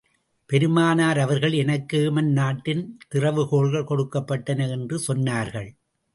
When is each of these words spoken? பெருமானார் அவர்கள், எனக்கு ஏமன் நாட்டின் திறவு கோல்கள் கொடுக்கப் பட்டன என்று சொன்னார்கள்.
பெருமானார் 0.45 1.19
அவர்கள், 1.19 1.51
எனக்கு 1.51 1.97
ஏமன் 1.99 2.31
நாட்டின் 2.31 2.97
திறவு 3.07 3.47
கோல்கள் 3.49 3.83
கொடுக்கப் 3.83 4.33
பட்டன 4.33 4.69
என்று 4.69 4.99
சொன்னார்கள். 5.07 5.69